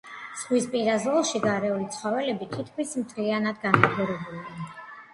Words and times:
ზღვისპირა 0.43 0.95
ზოლში 1.03 1.41
გარეული 1.43 1.87
ცხოველები 1.97 2.49
თითქმის 2.57 2.97
მთლიანად 3.05 3.65
განადგურებულია. 3.71 4.71